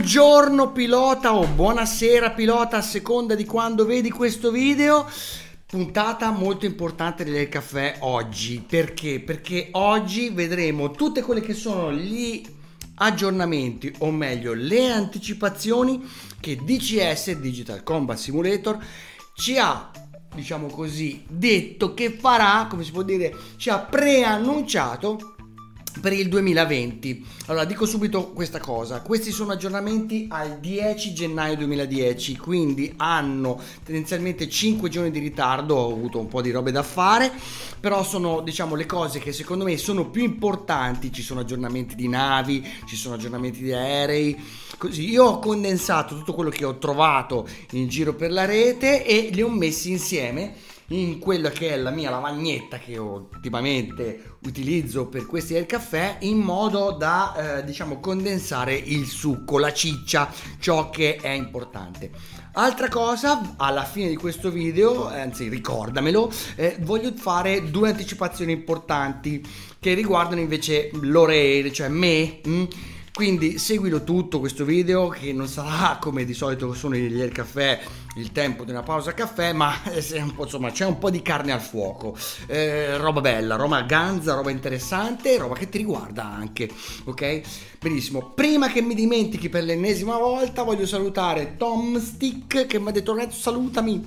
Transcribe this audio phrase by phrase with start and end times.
[0.00, 5.06] Buongiorno pilota o buonasera pilota a seconda di quando vedi questo video.
[5.66, 8.64] Puntata molto importante del caffè oggi.
[8.66, 9.20] Perché?
[9.20, 12.42] Perché oggi vedremo tutte quelle che sono gli
[12.94, 16.02] aggiornamenti o meglio le anticipazioni
[16.40, 18.78] che DCS Digital Combat Simulator
[19.34, 19.90] ci ha
[20.34, 25.34] diciamo così detto che farà come si può dire ci ha preannunciato
[26.00, 27.26] per il 2020.
[27.46, 34.48] Allora dico subito questa cosa, questi sono aggiornamenti al 10 gennaio 2010, quindi hanno tendenzialmente
[34.48, 37.32] 5 giorni di ritardo, ho avuto un po' di robe da fare,
[37.80, 42.08] però sono diciamo le cose che secondo me sono più importanti, ci sono aggiornamenti di
[42.08, 44.38] navi, ci sono aggiornamenti di aerei,
[44.78, 49.30] così io ho condensato tutto quello che ho trovato in giro per la rete e
[49.32, 50.54] li ho messi insieme
[50.92, 56.38] in quella che è la mia lavagnetta che ultimamente utilizzo per questi del caffè in
[56.38, 62.10] modo da eh, diciamo condensare il succo, la ciccia, ciò che è importante.
[62.52, 69.46] Altra cosa, alla fine di questo video, anzi ricordamelo, eh, voglio fare due anticipazioni importanti
[69.78, 72.40] che riguardano invece l'Oreil, cioè me.
[72.44, 72.64] Mh?
[73.20, 77.78] Quindi seguilo tutto questo video che non sarà come di solito sono gli Air Caffè
[78.16, 82.16] il tempo di una pausa caffè, ma insomma c'è un po' di carne al fuoco.
[82.46, 86.70] Eh, roba bella, roba ganza, roba interessante, roba che ti riguarda anche,
[87.04, 87.42] ok?
[87.78, 88.30] Benissimo.
[88.30, 93.14] Prima che mi dimentichi per l'ennesima volta, voglio salutare Tom Stick che mi ha detto
[93.14, 94.02] Renzo salutami.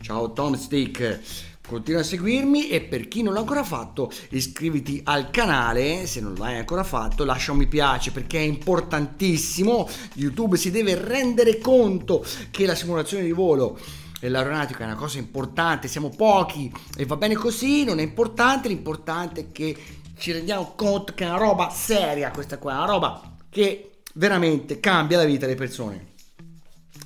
[0.00, 5.30] Ciao Tom Stick continua a seguirmi e per chi non l'ha ancora fatto iscriviti al
[5.30, 6.06] canale.
[6.06, 9.88] Se non l'hai ancora fatto lascia un mi piace perché è importantissimo.
[10.14, 13.78] Youtube si deve rendere conto che la simulazione di volo
[14.20, 15.88] e l'aeronautica è una cosa importante.
[15.88, 18.68] Siamo pochi e va bene così non è importante.
[18.68, 19.76] L'importante è che
[20.18, 25.18] ci rendiamo conto che è una roba seria questa qua una roba che veramente cambia
[25.18, 26.11] la vita delle persone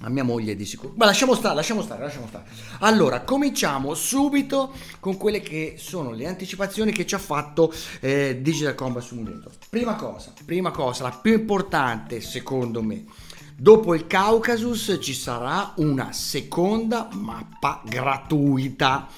[0.02, 0.92] a mia moglie di sicuro.
[0.96, 2.44] Ma lasciamo stare, lasciamo stare, lasciamo stare.
[2.80, 8.74] Allora, cominciamo subito con quelle che sono le anticipazioni che ci ha fatto eh, Digital
[8.74, 9.52] Combat Simulator.
[9.68, 13.04] Prima cosa, prima cosa, la più importante secondo me.
[13.58, 19.08] Dopo il Caucasus ci sarà una seconda mappa gratuita.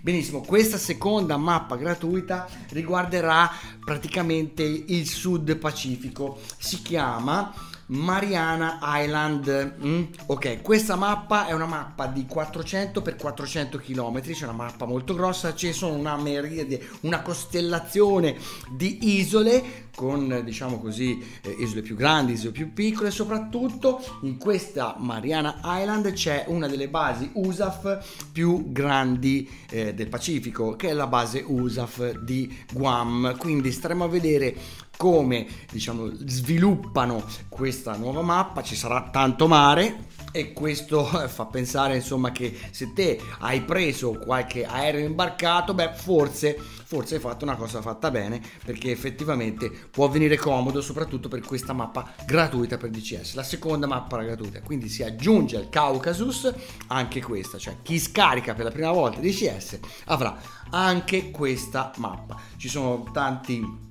[0.00, 3.50] Benissimo, questa seconda mappa gratuita riguarderà
[3.82, 6.38] praticamente il Sud Pacifico.
[6.58, 7.52] Si chiama
[7.88, 9.76] Mariana Island.
[9.82, 10.02] Mm?
[10.26, 15.14] Ok, questa mappa è una mappa di 400 x 400 km, c'è una mappa molto
[15.14, 18.36] grossa, ci sono una meriade, una costellazione
[18.70, 24.94] di isole con diciamo così eh, isole più grandi, isole più piccole, soprattutto in questa
[24.98, 31.06] Mariana Island c'è una delle basi USAF più grandi eh, del Pacifico, che è la
[31.06, 33.36] base USAF di Guam.
[33.38, 34.54] Quindi staremo a vedere
[34.98, 42.32] come diciamo, sviluppano questa nuova mappa, ci sarà tanto mare e questo fa pensare insomma
[42.32, 47.80] che se te hai preso qualche aereo imbarcato, beh forse, forse hai fatto una cosa
[47.80, 53.44] fatta bene perché effettivamente può venire comodo soprattutto per questa mappa gratuita per DCS, la
[53.44, 56.52] seconda mappa gratuita, quindi si aggiunge al Caucasus
[56.88, 60.36] anche questa, cioè chi scarica per la prima volta DCS avrà
[60.70, 62.36] anche questa mappa.
[62.56, 63.86] Ci sono tanti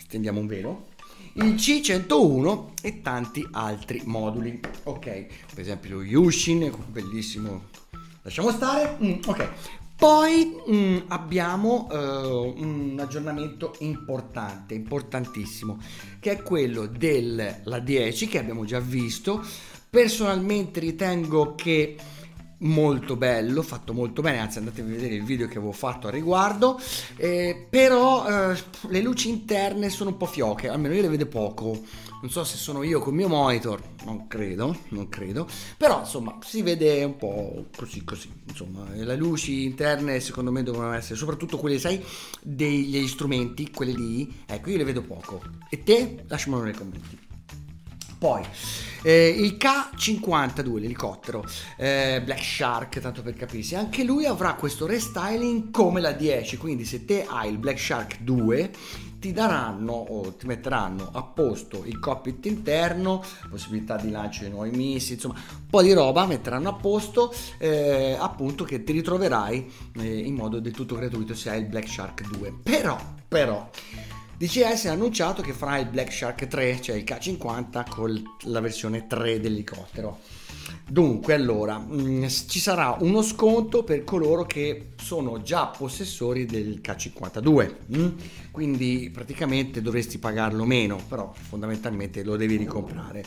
[0.08, 0.86] stendiamo un velo,
[1.34, 4.58] il C101 e tanti altri moduli.
[4.84, 7.64] Ok, per esempio Yushin, bellissimo,
[8.22, 8.96] lasciamo stare.
[9.02, 9.48] Mm, ok,
[9.96, 15.78] poi mm, abbiamo uh, un aggiornamento importante, importantissimo,
[16.20, 19.44] che è quello della 10 che abbiamo già visto.
[19.90, 21.96] Personalmente ritengo che
[22.58, 26.10] molto bello, fatto molto bene, anzi andatevi a vedere il video che avevo fatto a
[26.10, 26.80] riguardo,
[27.16, 28.58] eh, però eh,
[28.88, 31.80] le luci interne sono un po' fioche, almeno io le vedo poco,
[32.20, 35.46] non so se sono io con il mio monitor, non credo, non credo,
[35.76, 40.92] però insomma si vede un po' così così, insomma le luci interne secondo me devono
[40.92, 42.04] essere, soprattutto quelle sai
[42.42, 45.40] degli strumenti, quelle lì, ecco io le vedo poco,
[45.70, 46.24] e te?
[46.26, 47.18] Lasciamelo nei commenti.
[48.18, 48.42] Poi
[49.02, 51.44] eh, il K52, l'elicottero
[51.76, 56.84] eh, Black Shark, tanto per capirsi, anche lui avrà questo restyling come la 10, quindi
[56.84, 58.70] se te hai il Black Shark 2
[59.18, 64.70] ti daranno o ti metteranno a posto il cockpit interno, possibilità di lancio di nuovi
[64.70, 70.18] missili, insomma un po' di roba metteranno a posto eh, appunto che ti ritroverai eh,
[70.18, 72.54] in modo del tutto gratuito se hai il Black Shark 2.
[72.62, 72.96] Però,
[73.26, 73.68] però
[74.38, 79.08] DCS ha annunciato che farà il Black Shark 3, cioè il K50 con la versione
[79.08, 80.20] 3 dell'elicottero.
[80.86, 86.80] Dunque, allora, mh, mm, ci sarà uno sconto per coloro che sono già possessori del
[86.82, 87.74] K52.
[87.86, 87.98] Mh?
[87.98, 88.08] Mm?
[88.50, 93.24] Quindi praticamente dovresti pagarlo meno, però fondamentalmente lo devi ricomprare.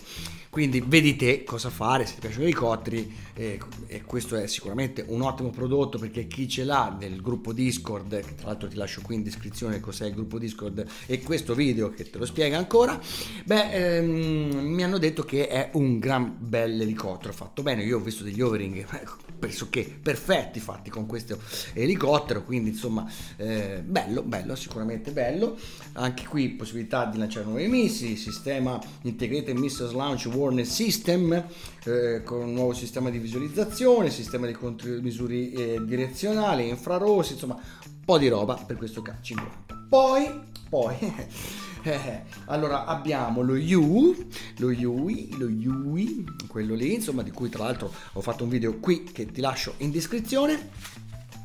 [0.49, 5.21] Quindi vedi te cosa fare, se ti piacciono i elicotteri, e questo è sicuramente un
[5.21, 9.23] ottimo prodotto perché chi ce l'ha nel gruppo Discord, tra l'altro ti lascio qui in
[9.23, 12.99] descrizione cos'è il gruppo Discord e questo video che te lo spiega ancora,
[13.45, 18.01] beh, ehm, mi hanno detto che è un gran bel elicottero fatto bene, io ho
[18.01, 18.85] visto degli overing
[19.39, 21.39] pressoché perfetti fatti con questo
[21.73, 25.57] elicottero, quindi insomma eh, bello, bello, sicuramente bello.
[25.93, 31.45] Anche qui possibilità di lanciare nuovi missili, sistema Integrated Missiles Launch Warning System
[31.85, 38.05] eh, con un nuovo sistema di visualizzazione, sistema di contromisure eh, direzionali, infrarossi, insomma un
[38.05, 39.87] po' di roba per questo K50.
[39.89, 40.29] Poi,
[40.69, 40.95] poi
[41.83, 44.15] Eh, allora abbiamo lo Yu,
[44.57, 48.77] lo Yui, lo Yui, quello lì, insomma, di cui tra l'altro ho fatto un video
[48.77, 50.69] qui che ti lascio in descrizione.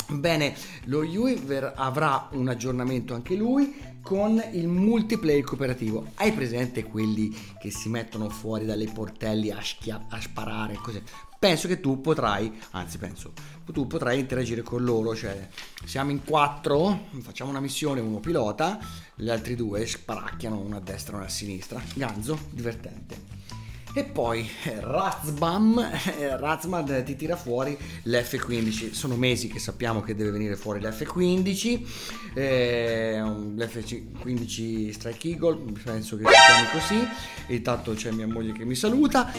[0.08, 0.54] Bene,
[0.84, 1.42] lo Yui
[1.74, 6.12] avrà un aggiornamento anche lui con il multiplayer cooperativo.
[6.14, 11.02] Hai presente quelli che si mettono fuori dalle portelli a, schia- a sparare così?
[11.38, 13.32] Penso che tu potrai, anzi penso,
[13.72, 15.48] tu potrai interagire con loro, cioè
[15.84, 18.78] siamo in quattro, facciamo una missione, uno pilota,
[19.16, 21.82] gli altri due sparacchiano uno a destra e uno a sinistra.
[21.94, 23.34] Ganzo, divertente.
[23.96, 25.78] E poi eh, Razbam,
[26.18, 28.92] eh, Razmad ti tira fuori l'F15.
[28.92, 32.34] Sono mesi che sappiamo che deve venire fuori l'F15.
[32.34, 37.54] Eh, L'F15 Strike Eagle, penso che si chiami così.
[37.54, 39.32] Intanto c'è mia moglie che mi saluta.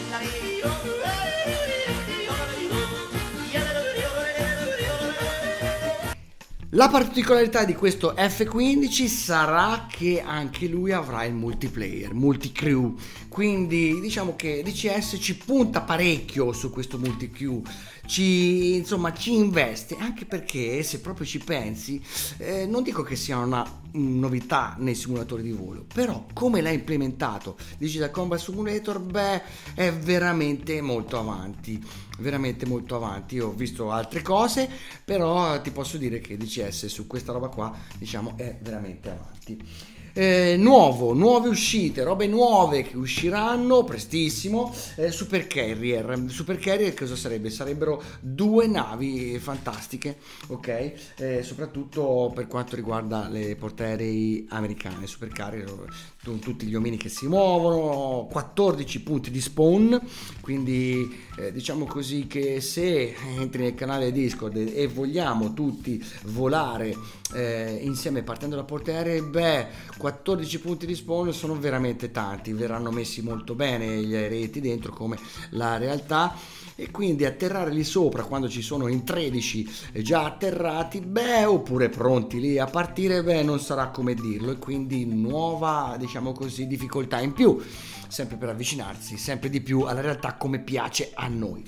[6.72, 12.94] La particolarità di questo F15 sarà che anche lui avrà il multiplayer, multicrew,
[13.38, 17.62] quindi diciamo che DCS ci punta parecchio su questo multicrew,
[18.04, 22.02] ci, insomma, ci investe, anche perché se proprio ci pensi,
[22.38, 27.56] eh, non dico che sia una novità nei simulatori di volo, però come l'ha implementato
[27.76, 29.42] Digital Combat Simulator, beh,
[29.74, 31.80] è veramente molto avanti,
[32.18, 33.36] veramente molto avanti.
[33.36, 34.68] Io ho visto altre cose,
[35.04, 39.96] però ti posso dire che DCS su questa roba qua, diciamo, è veramente avanti.
[40.12, 44.74] Eh, nuovo, nuove uscite, robe nuove che usciranno prestissimo.
[44.96, 46.24] Eh, Super Carrier.
[46.28, 47.50] Super Carrier cosa sarebbe?
[47.50, 50.18] Sarebbero due navi fantastiche,
[50.48, 50.92] ok?
[51.16, 55.06] Eh, soprattutto per quanto riguarda le portaerei americane.
[55.06, 55.86] Super Carrier,
[56.22, 60.00] tutti gli omini che si muovono, 14 punti di spawn,
[60.40, 66.94] quindi eh, diciamo così che se entri nel canale Discord e vogliamo tutti volare
[67.34, 69.66] eh, insieme partendo da portaerei, beh,
[69.96, 75.18] 14 punti di spawn sono veramente tanti, verranno messi molto bene gli aereti dentro come
[75.50, 76.34] la realtà
[76.74, 79.68] e quindi atterrare lì sopra quando ci sono in 13
[80.02, 85.04] già atterrati, beh, oppure pronti lì a partire, beh, non sarà come dirlo e quindi
[85.04, 87.60] nuova, diciamo così, difficoltà in più,
[88.08, 91.64] sempre per avvicinarsi sempre di più alla realtà come piace a noi.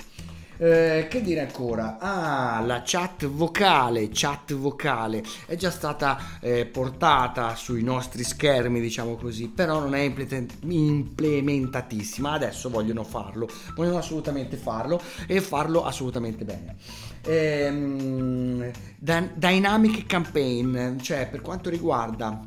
[0.62, 1.96] Eh, che dire ancora?
[1.98, 9.16] Ah, la chat vocale, chat vocale è già stata eh, portata sui nostri schermi, diciamo
[9.16, 12.32] così, però non è implementatissima.
[12.32, 16.76] Adesso vogliono farlo, vogliono assolutamente farlo e farlo assolutamente bene.
[17.22, 22.44] Eh, dynamic campaign, cioè per quanto riguarda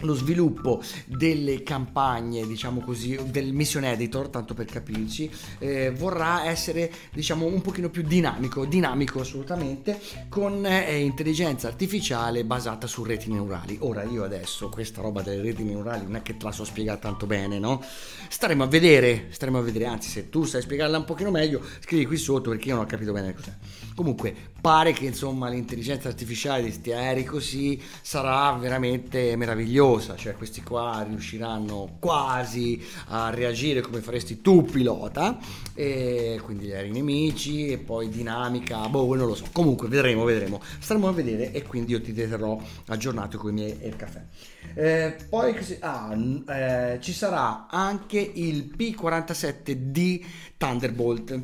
[0.00, 6.90] lo sviluppo delle campagne, diciamo così, del mission editor, tanto per capirci, eh, vorrà essere,
[7.12, 13.76] diciamo, un pochino più dinamico, dinamico assolutamente, con eh, intelligenza artificiale basata su reti neurali.
[13.80, 16.98] Ora io adesso questa roba delle reti neurali non è che te la so spiegare
[16.98, 17.82] tanto bene, no?
[18.28, 22.06] Staremo a vedere, staremo a vedere, anzi se tu sai spiegarla un pochino meglio, scrivi
[22.06, 23.52] qui sotto perché io non ho capito bene cos'è.
[23.94, 30.34] Comunque, pare che insomma l'intelligenza artificiale di sti aerei così sarà veramente meravigliosa misteriosa, cioè
[30.34, 35.38] questi qua riusciranno quasi a reagire come faresti tu pilota,
[35.74, 40.60] e quindi gli aerei nemici e poi dinamica, boh, non lo so, comunque vedremo, vedremo,
[40.78, 44.22] staremo a vedere e quindi io ti terrò aggiornato con i miei Air Caffè.
[44.76, 46.16] Eh, poi ah,
[46.48, 50.24] eh, ci sarà anche il P47D
[50.56, 51.40] Thunderbolt.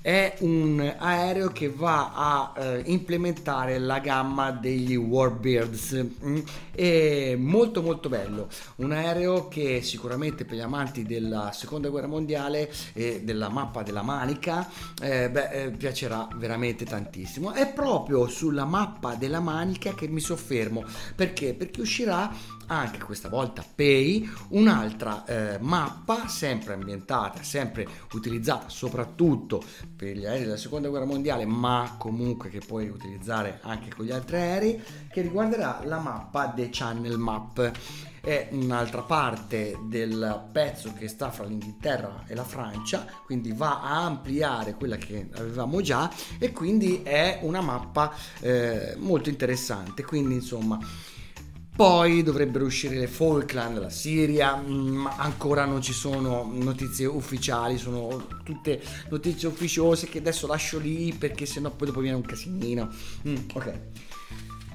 [0.00, 6.06] È un aereo che va a eh, implementare la gamma degli Warbirds.
[6.24, 6.38] Mm?
[6.74, 8.48] È molto molto bello.
[8.76, 14.02] Un aereo che sicuramente per gli amanti della seconda guerra mondiale e della mappa della
[14.02, 14.68] Manica
[15.00, 17.52] eh, beh, eh, piacerà veramente tantissimo.
[17.52, 20.84] È proprio sulla mappa della Manica che mi soffermo.
[21.14, 21.54] Perché?
[21.54, 29.62] Perché uscirà anche questa volta Pay, un'altra eh, mappa sempre ambientata, sempre utilizzata soprattutto
[29.94, 34.10] per gli aerei della seconda guerra mondiale, ma comunque che puoi utilizzare anche con gli
[34.10, 37.71] altri aerei, che riguarderà la mappa The Channel Map.
[38.20, 44.04] È un'altra parte del pezzo che sta fra l'Inghilterra e la Francia, quindi va a
[44.04, 50.04] ampliare quella che avevamo già e quindi è una mappa eh, molto interessante.
[50.04, 50.78] Quindi insomma
[51.74, 57.78] poi dovrebbero uscire le Falkland, la Siria, mm, ma ancora non ci sono notizie ufficiali,
[57.78, 62.90] sono tutte notizie ufficiose che adesso lascio lì perché sennò poi dopo viene un casinino.
[63.26, 63.80] Mm, ok.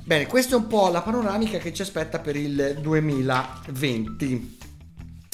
[0.08, 4.58] Bene, questa è un po' la panoramica che ci aspetta per il 2020.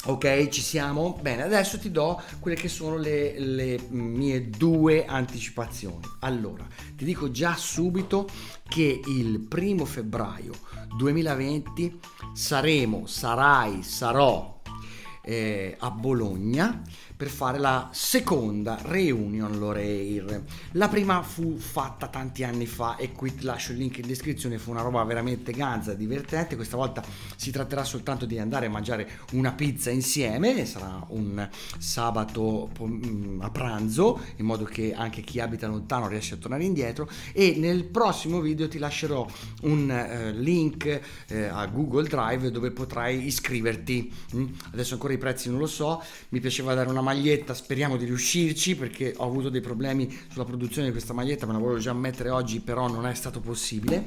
[0.06, 1.16] Ok, ci siamo?
[1.22, 6.00] Bene, adesso ti do quelle che sono le, le, mie due anticipazioni.
[6.22, 6.66] Allora,
[6.96, 8.28] ti dico già subito
[8.68, 10.54] che il primo febbraio
[10.96, 12.00] 2020
[12.32, 14.60] saremo, sarai, sarò
[15.22, 16.82] eh, a Bologna
[17.16, 20.42] per fare la seconda reunion Loreir.
[20.72, 24.58] La prima fu fatta tanti anni fa e qui ti lascio il link in descrizione,
[24.58, 26.56] fu una roba veramente ganza, divertente.
[26.56, 27.04] Questa volta
[27.36, 33.50] si tratterà soltanto di andare a mangiare una pizza insieme, sarà un sabato mm, a
[33.50, 38.40] pranzo, in modo che anche chi abita lontano riesca a tornare indietro e nel prossimo
[38.40, 39.24] video ti lascerò
[39.62, 44.12] un uh, link uh, a Google Drive dove potrai iscriverti.
[44.34, 44.46] Mm?
[44.72, 48.74] Adesso ancora i prezzi non lo so, mi piaceva dare una maglietta, speriamo di riuscirci
[48.74, 52.30] perché ho avuto dei problemi sulla produzione di questa maglietta, me la volevo già mettere
[52.30, 54.06] oggi, però non è stato possibile.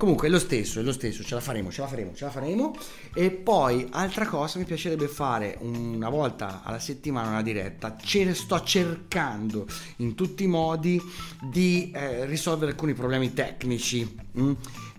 [0.00, 2.30] Comunque è lo stesso, è lo stesso, ce la faremo, ce la faremo, ce la
[2.30, 2.74] faremo.
[3.12, 7.98] E poi altra cosa, mi piacerebbe fare una volta alla settimana una diretta.
[8.02, 9.66] Ce sto cercando
[9.96, 10.98] in tutti i modi
[11.42, 14.16] di eh, risolvere alcuni problemi tecnici.
[14.38, 14.52] Mm?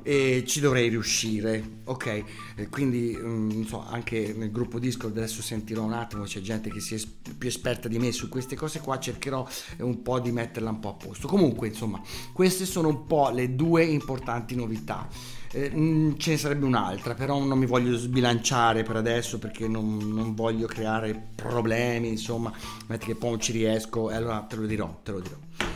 [0.03, 2.23] E ci dovrei riuscire, ok?
[2.55, 6.69] E quindi non mm, so, anche nel gruppo Discord adesso sentirò un attimo, c'è gente
[6.69, 7.01] che si è
[7.37, 9.47] più esperta di me su queste cose qua, cercherò
[9.79, 11.27] un po' di metterla un po' a posto.
[11.27, 12.01] Comunque, insomma,
[12.33, 15.07] queste sono un po' le due importanti novità.
[15.53, 19.97] Eh, mm, ce ne sarebbe un'altra, però non mi voglio sbilanciare per adesso perché non,
[19.97, 22.51] non voglio creare problemi, insomma,
[22.87, 25.70] metti che poi non ci riesco e allora te lo dirò, te lo dirò.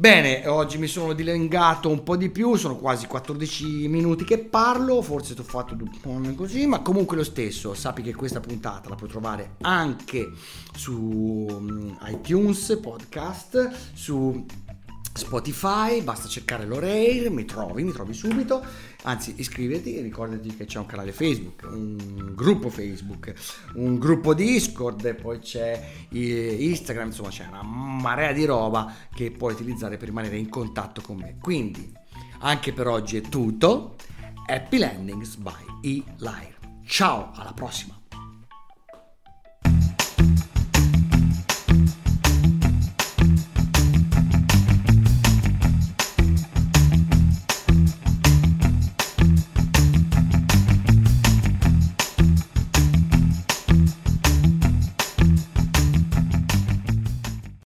[0.00, 5.02] Bene, oggi mi sono dilungato un po' di più, sono quasi 14 minuti che parlo,
[5.02, 5.76] forse ti ho fatto
[6.34, 10.32] così, ma comunque lo stesso, sappi che questa puntata la puoi trovare anche
[10.74, 14.46] su mm, iTunes podcast, su
[15.12, 18.64] Spotify, basta cercare l'Oreir, mi trovi, mi trovi subito,
[19.02, 23.34] anzi iscriviti e ricordati che c'è un canale Facebook, un gruppo Facebook,
[23.74, 29.52] un gruppo Discord, e poi c'è Instagram, insomma c'è una marea di roba che puoi
[29.52, 31.36] utilizzare per rimanere in contatto con me.
[31.40, 31.92] Quindi
[32.40, 33.96] anche per oggi è tutto,
[34.46, 36.56] Happy Landings by E-Lire.
[36.86, 37.99] Ciao, alla prossima!